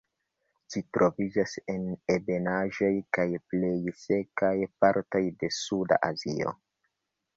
Ĝi 0.75 0.79
troviĝas 0.95 1.51
en 1.73 1.83
ebenaĵoj 2.15 2.91
kaj 3.17 3.27
plej 3.51 3.93
sekaj 4.05 4.53
partoj 4.83 5.23
de 5.45 5.51
Suda 5.59 6.01
Azio. 6.13 6.57